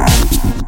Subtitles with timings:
[0.00, 0.59] Yeah.